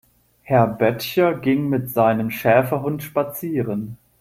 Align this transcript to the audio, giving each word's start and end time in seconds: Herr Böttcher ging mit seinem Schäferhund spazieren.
Herr 0.41 0.65
Böttcher 0.65 1.35
ging 1.35 1.69
mit 1.69 1.91
seinem 1.91 2.31
Schäferhund 2.31 3.03
spazieren. 3.03 3.97